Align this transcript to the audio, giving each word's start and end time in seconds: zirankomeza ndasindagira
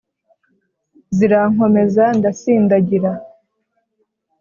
zirankomeza 1.15 2.03
ndasindagira 2.17 3.11